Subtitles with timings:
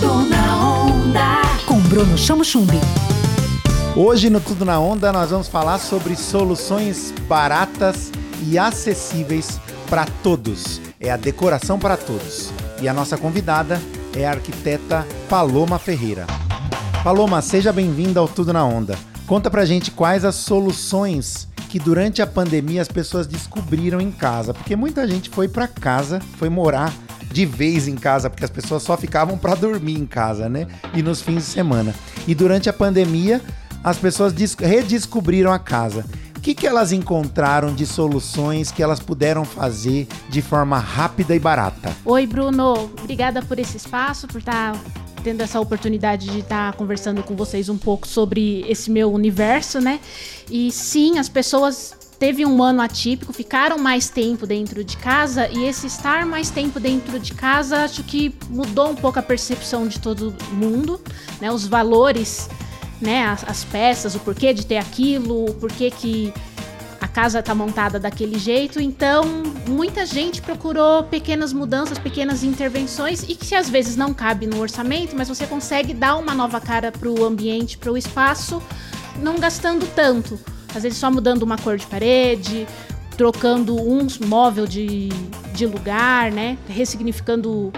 [0.00, 1.42] Tudo na onda.
[1.66, 2.80] Com Bruno Chamo Chumbi.
[3.94, 8.10] Hoje no Tudo na Onda nós vamos falar sobre soluções baratas
[8.46, 9.60] e acessíveis
[9.90, 10.80] para todos.
[10.98, 12.50] É a decoração para todos.
[12.80, 13.78] E a nossa convidada
[14.16, 16.26] é a arquiteta Paloma Ferreira.
[17.04, 18.98] Paloma, seja bem-vinda ao Tudo na Onda.
[19.26, 24.54] Conta pra gente quais as soluções que durante a pandemia as pessoas descobriram em casa,
[24.54, 26.90] porque muita gente foi para casa, foi morar
[27.32, 30.66] de vez em casa, porque as pessoas só ficavam para dormir em casa, né?
[30.94, 31.94] E nos fins de semana.
[32.26, 33.40] E durante a pandemia,
[33.82, 36.04] as pessoas redescobriram a casa.
[36.36, 41.38] O que, que elas encontraram de soluções que elas puderam fazer de forma rápida e
[41.38, 41.94] barata?
[42.04, 42.90] Oi, Bruno.
[42.98, 44.74] Obrigada por esse espaço, por estar
[45.22, 50.00] tendo essa oportunidade de estar conversando com vocês um pouco sobre esse meu universo, né?
[50.50, 55.64] E sim, as pessoas teve um ano atípico, ficaram mais tempo dentro de casa e
[55.64, 59.98] esse estar mais tempo dentro de casa acho que mudou um pouco a percepção de
[59.98, 61.00] todo mundo,
[61.40, 61.50] né?
[61.50, 62.50] Os valores,
[63.00, 63.24] né?
[63.24, 66.30] As, as peças, o porquê de ter aquilo, o porquê que
[67.00, 69.24] a casa está montada daquele jeito, então
[69.66, 75.16] muita gente procurou pequenas mudanças, pequenas intervenções e que às vezes não cabe no orçamento,
[75.16, 78.62] mas você consegue dar uma nova cara para o ambiente, para o espaço,
[79.22, 80.38] não gastando tanto.
[80.74, 82.66] Às vezes só mudando uma cor de parede,
[83.16, 85.10] trocando um móvel de,
[85.52, 86.56] de lugar, né?
[86.68, 87.72] Ressignificando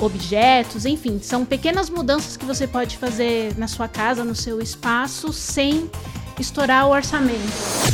[0.00, 5.32] objetos, enfim, são pequenas mudanças que você pode fazer na sua casa, no seu espaço,
[5.32, 5.88] sem
[6.40, 7.38] estourar o orçamento.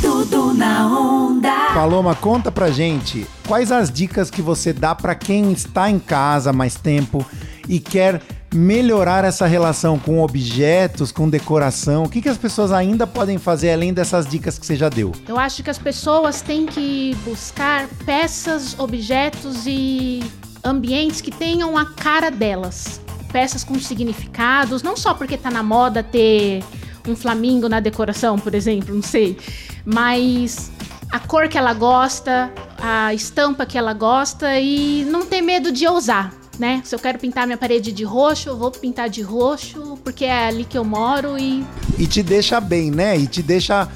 [0.01, 1.73] Tudo na onda.
[1.73, 6.53] Paloma, conta pra gente quais as dicas que você dá para quem está em casa
[6.53, 7.25] mais tempo
[7.67, 8.21] e quer
[8.55, 12.03] melhorar essa relação com objetos, com decoração?
[12.03, 15.11] O que, que as pessoas ainda podem fazer além dessas dicas que você já deu?
[15.27, 20.23] Eu acho que as pessoas têm que buscar peças, objetos e
[20.63, 23.01] ambientes que tenham a cara delas.
[23.31, 26.63] Peças com significados, não só porque tá na moda ter
[27.05, 29.37] um flamingo na decoração, por exemplo, não sei.
[29.85, 30.71] Mas
[31.11, 35.85] a cor que ela gosta, a estampa que ela gosta e não ter medo de
[35.85, 36.33] ousar.
[36.57, 36.81] Né?
[36.85, 40.47] Se eu quero pintar minha parede de roxo, eu vou pintar de roxo, porque é
[40.47, 41.65] ali que eu moro e.
[41.97, 43.17] E te deixa bem, né?
[43.17, 43.89] E te deixa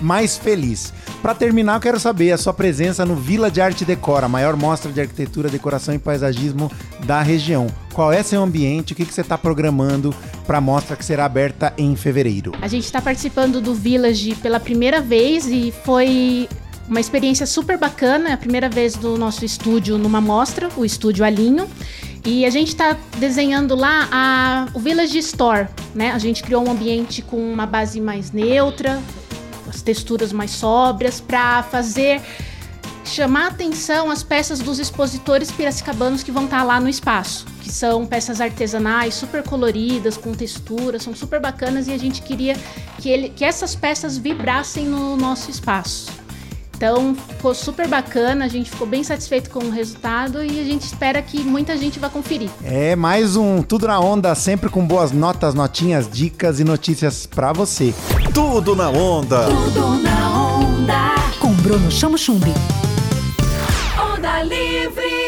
[0.00, 0.92] mais feliz.
[1.22, 4.56] Para terminar, eu quero saber a sua presença no Vila de Arte Decora, a maior
[4.56, 6.70] mostra de arquitetura, decoração e paisagismo
[7.04, 7.68] da região.
[7.92, 8.92] Qual é seu ambiente?
[8.92, 10.12] O que, que você está programando
[10.46, 12.52] para a mostra que será aberta em fevereiro?
[12.60, 16.48] A gente está participando do Village pela primeira vez e foi
[16.92, 18.28] uma experiência super bacana.
[18.28, 21.66] É a primeira vez do nosso estúdio numa mostra, o Estúdio Alinho.
[22.24, 26.12] E a gente está desenhando lá a, o Village Store, né?
[26.12, 29.02] A gente criou um ambiente com uma base mais neutra,
[29.66, 32.20] as texturas mais sóbrias, para fazer
[33.04, 37.72] chamar atenção as peças dos expositores piracicabanos que vão estar tá lá no espaço, que
[37.72, 42.54] são peças artesanais super coloridas, com texturas, são super bacanas e a gente queria
[42.98, 46.21] que, ele, que essas peças vibrassem no nosso espaço.
[46.82, 50.82] Então ficou super bacana, a gente ficou bem satisfeito com o resultado e a gente
[50.82, 52.50] espera que muita gente vá conferir.
[52.64, 57.52] É mais um Tudo na Onda, sempre com boas notas, notinhas, dicas e notícias para
[57.52, 57.94] você.
[58.34, 59.44] Tudo na Onda.
[59.44, 61.14] Tudo na onda.
[61.38, 62.52] Com Bruno Chamo Chumbi.
[63.96, 65.21] Onda Livre.